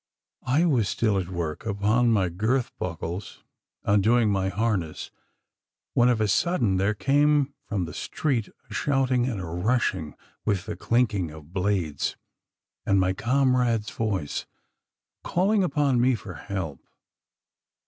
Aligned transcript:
I 0.47 0.65
was 0.65 0.89
still 0.89 1.19
at 1.19 1.29
work 1.29 1.63
upon 1.67 2.09
my 2.11 2.27
girth 2.29 2.71
buckles, 2.79 3.43
undoing 3.83 4.31
my 4.31 4.49
harness, 4.49 5.11
when 5.93 6.09
of 6.09 6.19
a 6.19 6.27
sudden 6.27 6.77
there 6.77 6.95
came 6.95 7.53
from 7.69 7.85
the 7.85 7.93
street 7.93 8.49
a 8.67 8.73
shouting 8.73 9.27
and 9.27 9.39
a 9.39 9.45
rushing, 9.45 10.15
with 10.43 10.65
the 10.65 10.75
clinking 10.75 11.29
of 11.29 11.53
blades, 11.53 12.15
and 12.83 12.99
my 12.99 13.13
comrade's 13.13 13.91
voice 13.91 14.47
calling 15.23 15.63
upon 15.63 16.01
me 16.01 16.15
for 16.15 16.33
help. 16.33 16.79